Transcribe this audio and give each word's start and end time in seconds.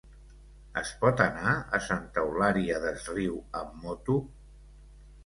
Es 0.81 0.93
pot 1.01 1.19
anar 1.25 1.51
a 1.77 1.79
Santa 1.87 2.23
Eulària 2.29 2.79
des 2.87 3.05
Riu 3.13 3.37
amb 3.61 3.77
moto? 3.85 4.17